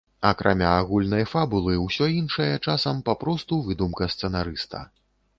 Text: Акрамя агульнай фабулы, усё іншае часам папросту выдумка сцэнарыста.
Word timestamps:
Акрамя 0.27 0.69
агульнай 0.77 1.25
фабулы, 1.33 1.73
усё 1.87 2.07
іншае 2.21 2.47
часам 2.67 3.01
папросту 3.09 3.59
выдумка 3.69 4.09
сцэнарыста. 4.15 4.81